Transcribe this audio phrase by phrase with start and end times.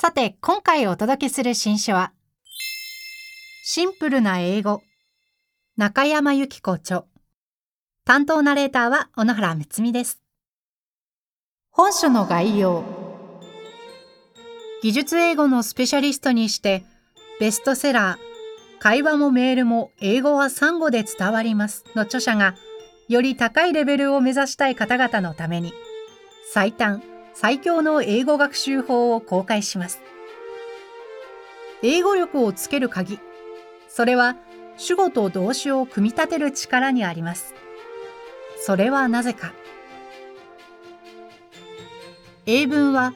[0.00, 2.12] さて今回お届けする新書は
[3.64, 4.80] シンプルな英語
[5.76, 7.02] 中山由紀子著。
[8.04, 10.20] 担当ナレーターは小野原睦美です。
[11.72, 12.84] 本書の概要。
[14.84, 16.84] 技術英語のスペシャリストにして
[17.40, 22.54] ベストセラー会話もメールも英語はサンゴで伝わりますの著者が
[23.08, 25.72] より高いレベルを目指したい方々のために
[26.52, 27.02] 最短
[27.40, 30.00] 最強の英語学習法を公開します。
[31.84, 33.20] 英語力をつける鍵。
[33.88, 34.34] それは
[34.76, 37.54] 主語と動詞を組み立てる力にあります。
[38.60, 39.52] それはなぜか。
[42.44, 43.14] 英文は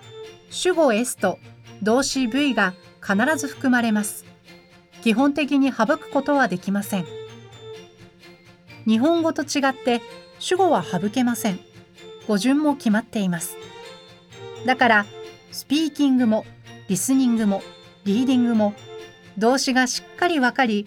[0.51, 1.41] 主語 S と
[1.83, 4.25] 動詞 V が必ず含まれます。
[5.03, 7.07] 基本的に省くことはできません。
[8.87, 10.01] 日本語と違って
[10.39, 11.59] 主語は省けません。
[12.29, 13.57] 語順も決まっています。
[14.67, 15.07] だから
[15.51, 16.45] スピーキングも
[16.89, 17.63] リスニングも
[18.05, 18.75] リーディングも
[19.39, 20.87] 動詞がしっかりわかり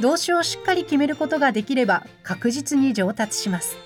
[0.00, 3.76] 動詞をしっかり決めることができれば確実に上達します。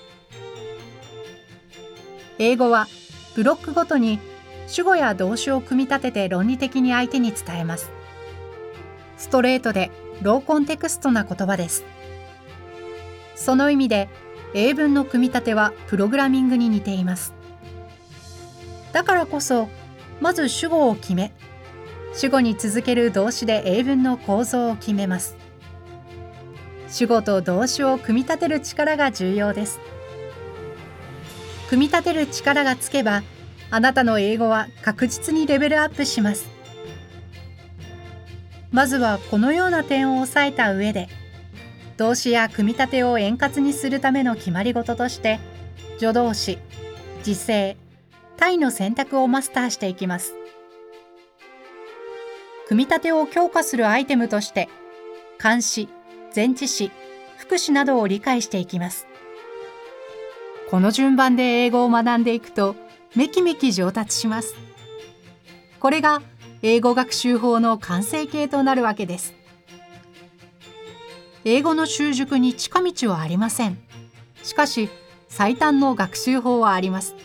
[2.39, 2.87] 英語は
[3.35, 4.19] ブロックごとに
[4.67, 7.91] 主語や動詞を組み立てて論理的に相手に伝えます。
[9.17, 9.91] ストレートで
[10.21, 11.83] ローコンテクストな言葉です。
[13.35, 14.09] その意味で
[14.53, 17.33] 英文の組み立てはプログラミングに似ています。
[18.93, 19.69] だからこそ
[20.21, 21.31] まず主語を決め
[22.13, 25.35] 主語に続ける動詞で英文の構造を決めます。
[26.89, 29.79] 主語と動詞を組み立てる力が重要です。
[31.69, 33.23] 組み立てる力がつけば
[33.69, 36.49] あなたの英語は確実にレベルアップします。
[38.71, 41.09] まずはこのような点を押さえた上で
[41.97, 45.39] 動詞や組み立てを円滑にするための決まり事として
[45.99, 46.57] 助動詞
[47.23, 47.77] 時制
[48.37, 50.35] 体の選択をマスターしていきます。
[52.67, 54.69] 組み立てを強化するアイテムとして
[55.37, 55.89] 漢詞
[56.35, 56.91] 前置詞
[57.37, 59.07] 副詞などを理解していきます。
[60.69, 62.75] この順番で英語を学んでいくと
[63.15, 64.55] めきめき上達します。
[65.79, 66.21] これが
[66.61, 69.33] 英語学習法の完成形となるわけです。
[71.45, 73.77] 英語の習熟に近道はありません。
[74.43, 74.89] しかし
[75.29, 77.15] 最短の学習法はあります。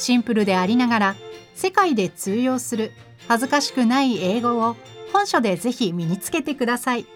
[0.00, 1.14] シンプルでありながら
[1.54, 2.92] 世界で通用する
[3.28, 4.76] 恥ずかしくない英語を
[5.12, 7.06] 本書でぜひ身につけてください。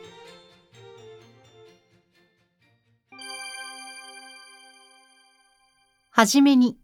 [6.10, 6.78] はじめに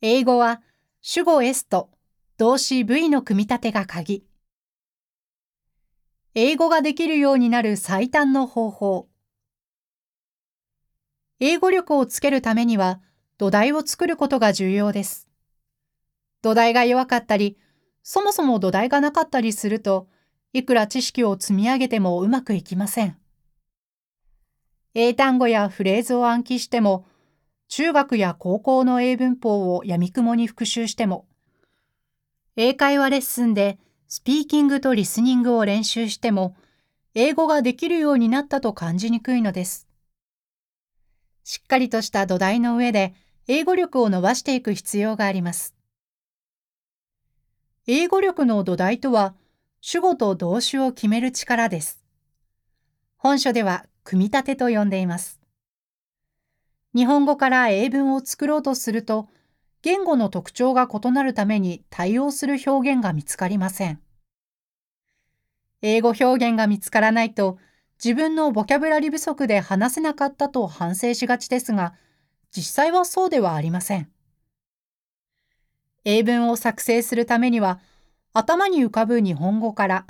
[0.00, 0.62] 英語は
[1.00, 1.90] 主語 S と
[2.36, 4.24] 動詞 V の組み立てが鍵
[6.34, 9.08] 英語ができるようになる最短の方法
[11.40, 13.00] 英語力をつけるためには
[13.38, 15.28] 土台を作ることが重要です。
[16.42, 17.58] 土台が弱かったり、
[18.02, 20.08] そもそも土台がなかったりすると、
[20.52, 23.18] いくら知識を積み上げてもうまくいきません。
[24.94, 27.04] 英単語やフレーズを暗記しても、
[27.68, 31.26] 中学や高校の英文法をやみくもに復習しても、
[32.56, 36.56] 英会話レッスンでスピーキングとリスニングを練習しても、
[37.14, 39.86] 英語ができるようになったと感じにくいのです。
[41.44, 43.14] しっかりとした土台の上で、
[43.48, 45.76] 英語力を伸ばしていく必要があります。
[47.86, 49.36] 英語力の土台とは、
[49.80, 52.02] 主語と動詞を決める力です。
[53.16, 55.40] 本書では、組み立てと呼んでいます。
[56.92, 59.28] 日本語から英文を作ろうとすると、
[59.80, 64.00] 言語の特徴が異なるために対応する表現が見つかりません。
[65.82, 67.58] 英語表現が見つからないと、
[68.04, 71.94] 自分のボキャブラリ不足で話せなかったと反省しがちですが、
[72.50, 74.10] 実際はそうではありません。
[76.04, 77.80] 英文を作成するためには、
[78.32, 80.06] 頭に浮かぶ日本語から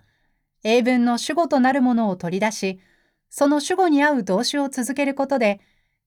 [0.62, 2.80] 英文の主語となるものを取り出し、
[3.30, 5.60] その主語に合う動詞を続けることで、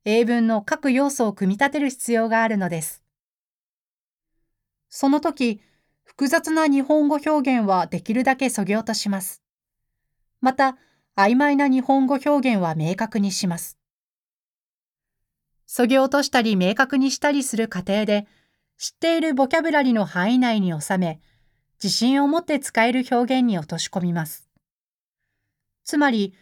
[0.05, 3.03] 英文の各要素を組み立てる必要があるのです。
[4.89, 5.61] その時、
[6.03, 9.41] 複雑な日本語表現はできるだけそぎ落とします。
[10.41, 10.77] また、
[11.15, 13.78] 曖昧な日本語表現は明確にします。
[15.71, 18.25] そぎ落としたり明確にしたりする過程で、
[18.79, 21.21] 知っているボキャブラリの範囲内に収め、
[21.75, 24.49] 自信を持って使える表現に落とし込みます。
[25.85, 26.33] つまり、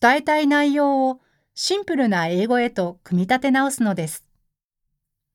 [0.00, 1.20] 伝えたい内容を
[1.54, 4.24] シンプルな英語へと組み立て直すのです。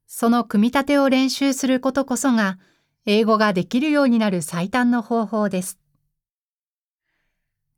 [0.08, 2.60] その組み立てを練習することこそが、
[3.06, 5.78] 英語ができるようになる最短の方法です。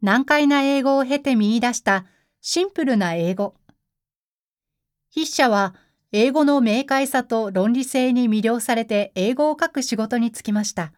[0.03, 2.05] 難解な英語を経て見出した
[2.39, 3.55] シンプルな英語。
[5.15, 5.73] 筆者は
[6.11, 10.91] 英語の明快さと論理性に魅了されて英語を書く仕事に就きました。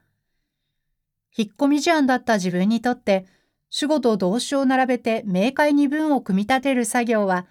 [1.37, 3.27] 引っ込み思案だった自分にとって、
[3.69, 7.45] 主語と動詞を並べて明快に文を組み立てる作業は、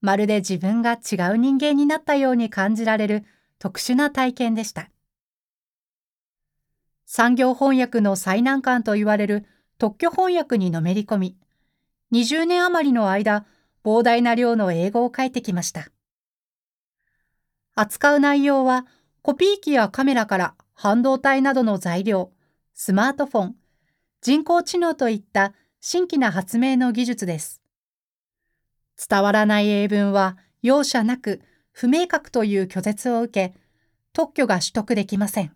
[0.00, 3.24] まるで自分が違う人間になったように感じられる
[3.58, 4.90] 特殊な体験でした。
[7.04, 9.44] 産業翻訳の最難関と言われる
[9.78, 11.36] 特許翻訳にのめり込み、
[12.12, 13.44] 20年余りの間、
[13.84, 15.88] 膨大な量の英語を書いてきました。
[17.78, 18.86] 扱う内容は、
[19.20, 22.32] コピー機やカメラから半導体などの材料、
[22.72, 23.56] スマートフォン、
[24.22, 27.60] 人工知能といった新規な発明の技術です。
[29.08, 33.54] 伝わらない英文は容赦なく不明確という拒絶を受け、
[34.14, 35.54] 特許が取得できません。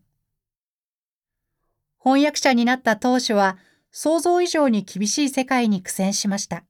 [1.99, 3.56] 翻訳者になった当初は
[3.93, 6.64] 想像以上に厳しい世界に苦戦しました。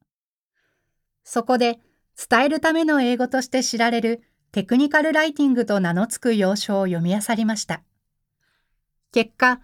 [1.25, 1.81] そこで
[2.17, 7.83] 伝えるための英語として知られるテクニカルライティングと名の付く要所を読み漁りました。
[9.13, 9.61] 結果、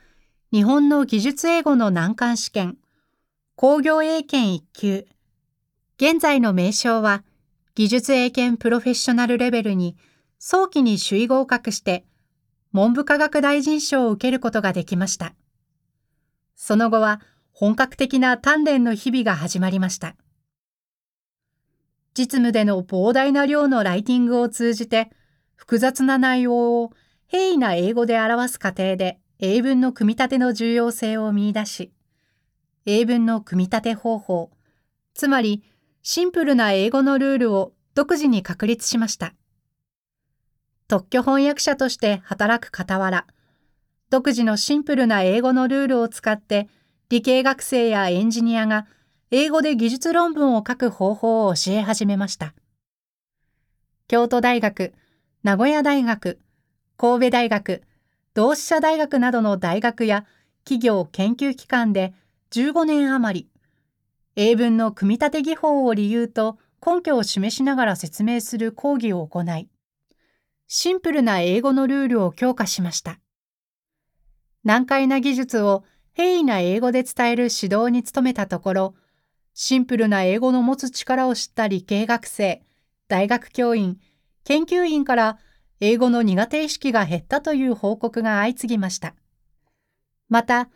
[0.52, 2.76] 日本の技術英語の難関試験、
[3.56, 5.06] 工業英検1級。
[5.98, 7.24] 現在の名称は、
[7.74, 9.96] 技術英検プロフェッショナルレベルに
[10.38, 12.04] 早期に首位合格して、
[12.72, 15.34] 文部科学大臣賞を受けることができました。
[16.54, 17.20] その後は
[17.52, 20.14] 本格的な鍛錬の日々が始まりました。
[22.16, 25.10] 実務での膨大な量のライティングを通じて、
[25.54, 26.92] 複雑な内容を
[27.26, 31.92] 平易な英語で表す過程で英文の組み立ての重要性を見出し、
[32.86, 34.50] 英文の組み立て方法、
[35.12, 35.62] つまり
[36.02, 39.34] シンプルな英語のルールを独自に確立しました。
[40.88, 43.26] 特許翻訳者として働く傍ら、
[44.08, 46.68] 独自のシンプルな英語のルールを使って
[47.08, 48.86] 理系学生やエンジニアが
[49.32, 52.55] 英語で技術論文を書く方法を教え始めました。
[54.06, 54.94] 京都大学、
[55.43, 56.38] 名古屋大学、
[56.96, 57.82] 神戸大学、
[58.34, 60.26] 同志社大学などの大学や
[60.62, 62.14] 企業研究機関で
[62.52, 63.49] 15年余り、
[64.37, 69.69] 英文の組み立て技法を理由と根拠を示しながら説明する講義を行い、
[70.69, 73.19] シンプルな英語のルールを強化しました。
[74.62, 75.82] 難解な技術を
[76.14, 78.94] 平易な英語で伝える指導に努めたところ、
[79.58, 82.62] シンプルな英語の持つ力を知った理系学生、
[83.08, 83.98] 大学教員、
[84.44, 85.38] 研究員から
[85.80, 89.14] 英語の苦手意識が減ったという報告が相次ぎました。
[90.28, 90.68] また、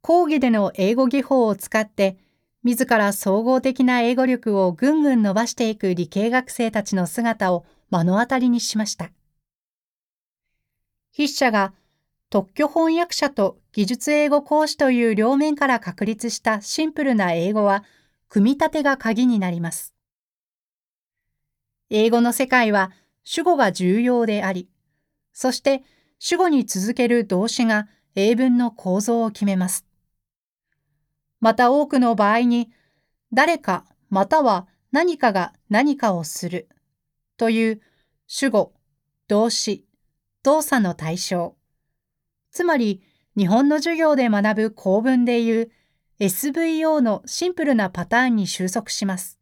[0.00, 2.18] 講義での英語技法を使って、
[2.64, 9.12] 自ら総合的な英語力をぐんぐん伸ばしていく理系学生たちの姿を目の当たりにしました。
[11.14, 11.74] 筆者が
[12.28, 17.84] 特許翻訳者と技術英語講師という両面から確立したシンプルな英語は、
[18.28, 19.94] 組み立てが鍵になります。
[21.90, 22.90] 英語の世界は
[23.22, 24.68] 主語が重要であり、
[25.32, 25.82] そして
[26.18, 29.86] 主語に続ける動詞が英文の構造を決めます。
[31.40, 32.70] また多くの場合に、
[33.32, 36.68] 誰かまたは何かが何かをする
[37.36, 37.80] という
[38.26, 38.72] 主語、
[39.28, 39.84] 動詞、
[40.42, 41.56] 動作の対象。
[42.50, 43.02] つまり
[43.36, 45.70] 日本の授業で学ぶ構文でいう
[46.18, 49.38] SVO のシンプルなパターンに収束します。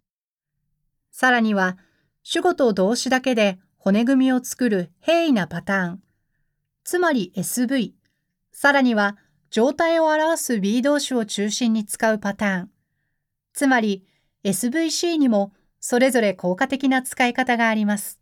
[1.13, 1.79] さらには
[2.25, 6.03] 主語と動詞だけで骨組みを作る平易なパターン、
[6.83, 7.93] つまり SV、
[8.51, 9.17] さらには
[9.51, 12.71] 状態を表す B 動詞を中心に使うパターン、
[13.53, 14.05] つまり
[14.43, 18.19] SVC にもそれぞれ効果的な使い方があります。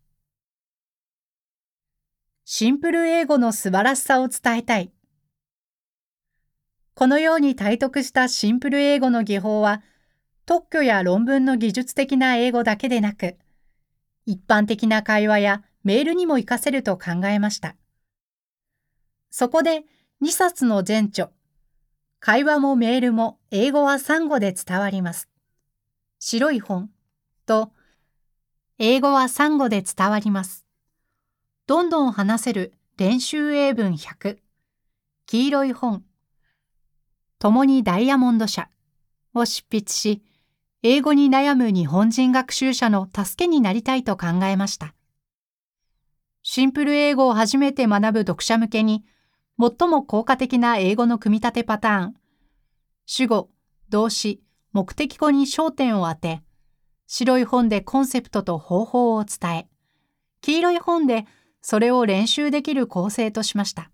[2.44, 4.92] シンプル英語の素晴らしさを伝えたい。
[6.95, 9.83] このように体得したシンプル英語の技法は、
[10.45, 13.37] 特許や論文の技術的な英語だけでなく、
[14.27, 17.77] 一般的な会話やメールにも活かせると考えました。
[19.31, 19.85] そこで
[20.23, 21.31] 2冊の前著、
[22.21, 25.29] 会話もメールも英語は3語で伝わります。
[26.19, 26.91] 白い本
[27.47, 27.73] と、
[28.79, 30.67] 英語は3語で伝わります。
[31.67, 34.39] どんどん話せる練習英文100、
[35.27, 36.05] 黄色い本、
[37.43, 38.69] 共にダイヤモンド社
[39.35, 40.23] を執筆し、
[40.85, 44.95] 英語に悩む日本人学習者の助けになりたいと考えました。
[46.45, 49.05] シンプル英語を初めて学ぶ読者向けに、
[49.59, 52.15] 最も効果的な英語の組み立てパターン、
[53.07, 53.51] 主語、
[53.89, 56.45] 動詞、目的語に焦点を当て、
[57.09, 59.69] 白い本でコンセプトと方法を伝え、
[60.43, 61.27] 黄色い本で
[61.61, 63.91] それを練習できる構成としました。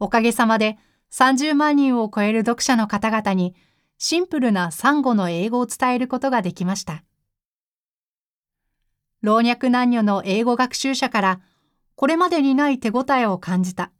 [0.00, 0.76] おかげさまで
[1.12, 3.54] 30万人を超える読者の方々に
[3.98, 7.02] シンプルなサンゴの英語を伝えることができました。
[9.22, 11.40] 老若男女の英語学習者から
[11.96, 13.90] これまでにない手応えを感じた。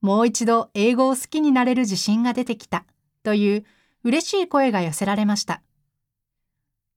[0.00, 2.86] もう一度英語を好きになれる自信が出てきた。
[3.22, 3.64] という
[4.04, 5.62] 嬉しい声が寄せられました。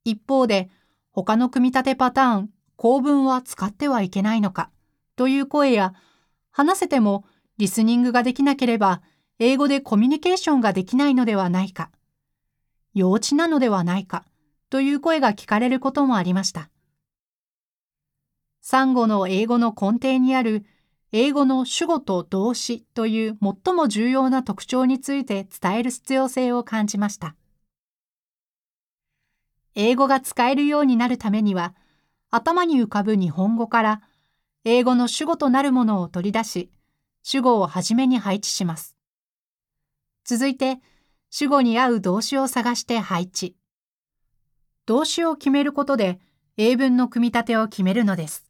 [0.05, 0.69] 一方で、
[1.11, 4.69] 他の組み立てパターン、構文は使ってはいけないのか
[5.17, 5.93] という声や、
[6.51, 7.25] 話せても
[7.57, 9.01] リスニングができなければ
[9.43, 11.89] 英語でコミュニケーションができないのではないか、
[12.93, 14.23] 幼稚なのではないか
[14.69, 16.69] という声が聞かれることもありました。
[18.61, 20.63] サンゴの英語の根底にある
[21.11, 27.35] 英語の主語と動詞という最も重要な特徴について伝える必要性を感じました。
[29.73, 31.73] 英語が使えるようになるためには、
[32.29, 34.01] 頭に浮かぶ日本語から
[34.65, 36.69] 英語の主語となるものを取り出し、
[37.23, 39.00] 主語をはじめに配置します。
[40.23, 40.79] 続いて、
[41.29, 43.55] 主語に合う動詞を探して配置。
[44.85, 46.19] 動詞を決めることで、
[46.57, 48.45] 英文の組み立てを決めるのです。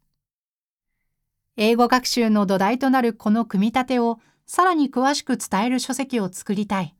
[1.57, 6.95] 英語学習の土台となるこの組み立てをさらに詳しく伝える書籍を作りたい。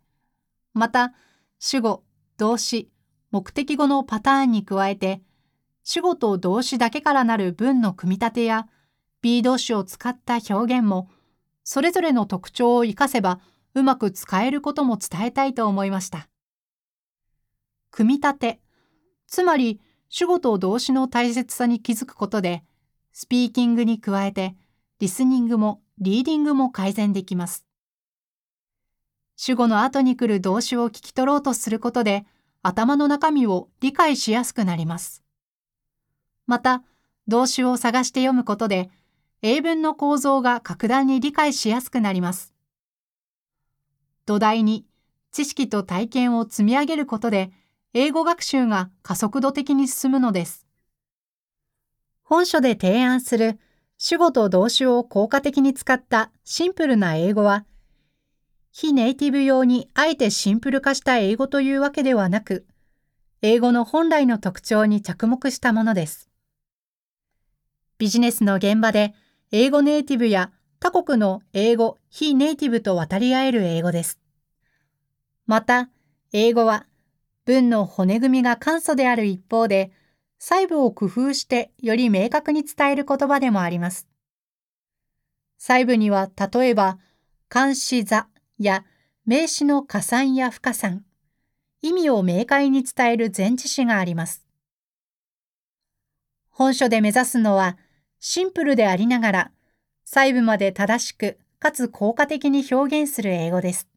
[0.73, 1.13] また、
[1.59, 2.03] 主語、
[2.37, 2.91] 動詞、
[3.31, 5.21] 目的語のパターンに加えて、
[5.83, 8.67] 主語と動詞だけからなる文の組み立てや
[9.21, 11.09] B 動詞を使った表現も、
[11.63, 13.39] それぞれの特徴を活かせば
[13.73, 16.27] うまく使えることも伝えたいと思いました。
[17.91, 18.61] 組み立て、
[19.27, 22.63] つまり主語と動詞の大切さに気づくことで、
[23.13, 24.55] スピーキングに加えて、
[24.99, 27.65] リスニングもリーディングも改善できます。
[29.35, 32.25] 主語の後に来る動詞を聞き取ろうとすることで、
[32.61, 35.23] 頭の中身を理解しやすくなります。
[36.45, 36.83] また、
[37.27, 38.91] 動詞を探して読むことで、
[39.41, 42.50] 英文の構造が格段に理解しやすくなります。
[44.25, 44.85] 土台に
[45.31, 47.51] 知識と体験を積み上げることで、
[47.93, 50.65] 英語学習が加速度的に進むのです。
[52.23, 53.59] 本書で提案する
[53.97, 57.65] 主語と動詞を効果的に使ったシンプルな英語は、
[58.71, 62.65] 非ネイティブ用にあえてシンプル化した英語というわけではなく、
[63.41, 66.29] 英語の本来の特徴に着目したものです。
[67.97, 69.13] ビジネスの現場で
[69.51, 70.51] 英語ネイティブや
[70.81, 74.17] 他国の英語、非ネイティブと渡り合える英語です。
[75.45, 75.91] また、
[76.33, 76.87] 英語は
[77.45, 79.91] 文の骨組みが簡素である一方で、
[80.39, 84.07] 細部を工夫してより明確に伝える言葉でもあります。
[85.59, 86.97] 細部には例えば、
[87.53, 88.83] 監視座や
[89.27, 91.05] 名詞の加算や不加算、
[91.83, 94.43] 意味を明快に伝える前置詞があります。
[96.49, 97.77] 本書で目指すのは、
[98.19, 99.51] シンプルでありながら、
[100.13, 103.87] 細部まで正しくかつ効果的に表現する英語です。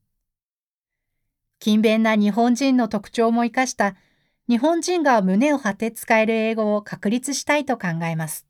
[1.58, 3.96] 勤勉な日本人の特徴も生かした
[4.48, 8.46] 日本人が胸を張って使える英語を確立したいと考えます。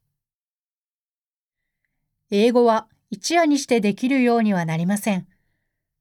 [2.30, 5.26] 英語は一夜にしてできるようにはなりません。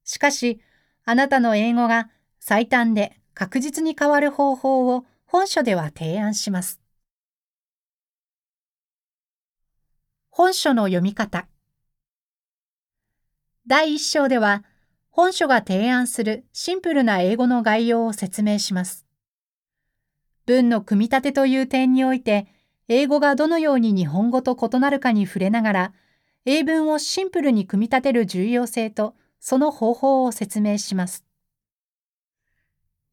[0.04, 0.60] しかし、
[1.06, 6.82] あなたの英語が最短で確実に変わる方法を本書では提案します。
[10.28, 11.48] 本書の読み方
[13.66, 14.62] 第1章では、
[15.08, 19.06] 本書が提案するシンプルな英語の概要を説明します。
[20.44, 22.46] 文の組み立てという点において、
[22.88, 25.92] 英語がどのように日本語と異なるかに触れながら、
[26.44, 31.24] 英文をシンプルに組み立てる重要性とその方法を説明します。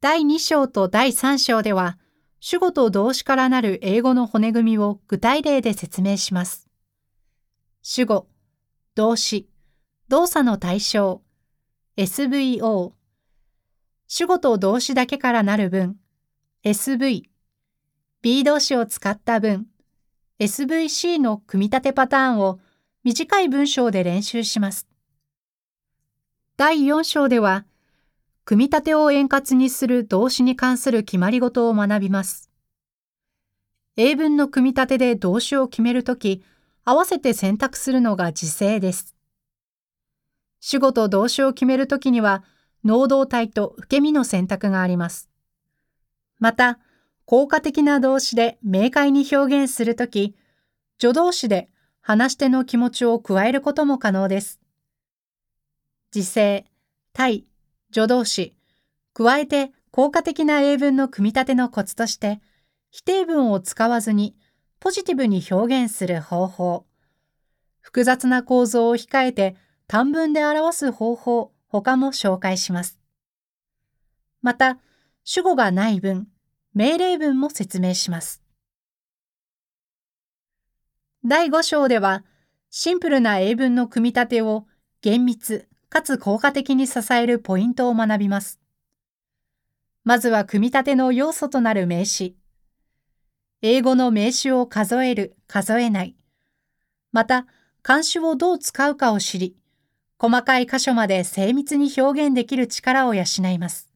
[0.01, 1.97] 第2章と第3章では、
[2.41, 6.67] 主語と動詞からなる英語の骨組みを具体例で説明します。
[7.81, 8.27] 主語、
[8.95, 9.47] 動詞、
[10.11, 11.21] 動作の対象、
[11.95, 12.91] SVO、
[14.09, 15.95] 主語と動詞だけからなる文、
[16.65, 17.23] SV、
[18.21, 19.67] B 動詞を使った文、
[20.37, 22.59] SVC の組み立てパターンを
[23.05, 24.85] 短い文章で練習します。
[26.57, 27.65] 第4章では、
[28.43, 32.49] 組み立てを円滑にする動詞に関する決まり事を学びます。
[33.95, 36.43] 英文の組み立てで動詞を決めるとき、
[36.83, 39.15] 合わせて選択するのが時制です。
[40.61, 42.43] 主語と動詞を決めるときには、
[42.85, 45.29] 能動体と受け身の選択があります。
[46.39, 46.79] また、
[47.25, 50.35] 効果的な動詞で明快に表現するとき、
[50.99, 54.59] 助動詞で話し手の気持ちを加えることも可能です。
[56.11, 56.65] 時制、
[57.11, 57.45] 対、
[57.91, 58.55] 助動詞、
[59.13, 62.39] 加えて効果的な英文の組み立てのコツとして、
[62.91, 64.35] 否定文を使わずに
[64.79, 66.85] ポジティブに表現する方法、
[67.79, 69.55] 複雑な構造を控えて
[69.91, 72.97] 短文で表す方法、他も紹介します。
[74.41, 74.79] また、
[75.25, 76.29] 主語がない文、
[76.73, 78.41] 命令文も説明します。
[81.25, 82.23] 第5章では、
[82.69, 84.65] シンプルな英文の組み立てを
[85.01, 88.61] 厳密かつ効果的に支えるポイントを学びます。
[90.05, 92.37] まずは組み立ての要素となる名詞。
[93.61, 96.15] 英語の名詞を数える、数えない。
[97.11, 97.45] また、
[97.81, 99.57] 漢詞をどう使うかを知り、
[100.21, 103.89] 細かい箇所まで精密に表現できる力を養います。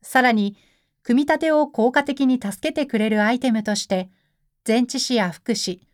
[0.00, 0.56] さらに、
[1.02, 4.08] 組み立てを効果的に助けてくれるアイテムとして、
[4.66, 5.86] 前置詞や副詞、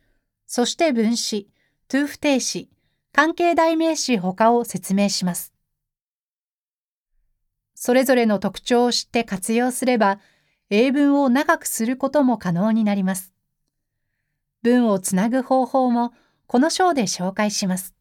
[0.47, 1.49] そして分詞、
[1.89, 2.69] トゥー不定詞、
[3.11, 5.51] 関係代名詞他を説明します。
[7.73, 10.19] それぞれの特徴を知って活用すれば、
[10.69, 13.33] 英文を長くすることも可能になります。
[14.61, 16.13] 文をつなぐ方法も
[16.47, 17.94] この章で紹介します。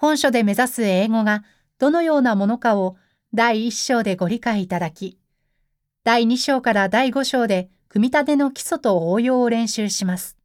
[0.00, 1.42] 本書で目指す英語が
[1.80, 2.96] どのようなものかを
[3.34, 5.18] 第1章でご理解いただき、
[6.04, 10.36] 第2章から第5章で組み立ての基礎と応用を練習します。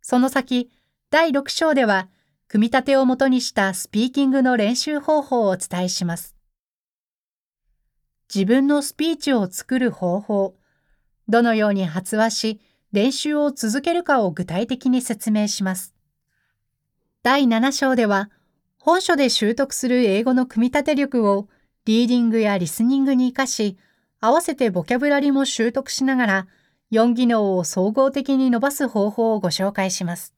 [0.00, 0.70] その先、
[1.10, 2.08] 第6章では、
[2.48, 6.34] 組み立てをもとにしたスピーキングの練習方法をお伝えします。
[8.34, 10.56] 自分のスピーチを作る方法、
[11.28, 12.60] どのように発話し、
[12.92, 15.95] 練習を続けるかを具体的に説明します。
[17.26, 18.30] 第7章では、
[18.78, 21.48] 本書で習得する英語の組み立て力を
[21.84, 23.76] リーディングやリスニングに活かし、
[24.20, 26.46] 合わせてボキャブラリも習得しながら、
[26.92, 30.34] 4技能を総合的に伸ばす方法をご紹介します。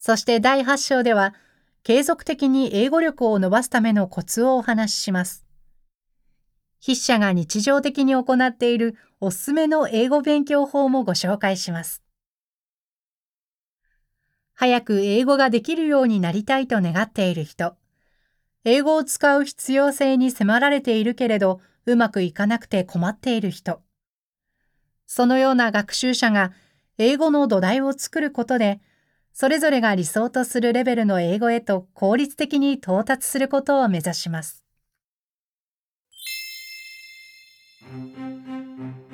[0.00, 1.36] そして第8章では、
[1.84, 5.46] 継続的に英語力を伸ばすためのコツをお話しします。
[6.84, 12.02] 筆者が日常的に行っているおすすめの英語勉強法もご紹介します。
[14.60, 17.76] 早く英語ができるようになりたいと願っている人、
[18.64, 23.80] 英語を使う必要性に迫られているけれど、うまくいかなくて困っている人、
[25.06, 26.52] そのような学習者が
[26.98, 28.82] 英語の土台を作ることで、
[29.32, 34.66] それぞれが理想とするレベルの英語へと効率的に到達することを目指します。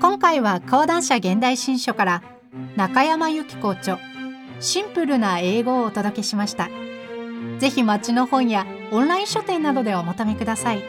[0.00, 2.22] 今回は講談社現代新書から
[2.74, 4.15] 中山由紀子著
[4.60, 6.70] シンプルな英語をお届けしました。
[7.58, 10.82] ぜひ町の本やオンライン書店などでお求めください。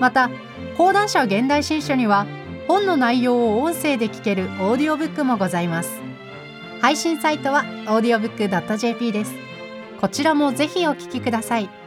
[0.00, 0.30] また、
[0.76, 2.26] 講談社現代新書には
[2.68, 6.00] 本の内容を音声で聞けるオーディオブックもございます。
[6.80, 9.34] 配信サイトは audiobook.jp です。
[10.00, 11.81] こちらもぜひお聞きください。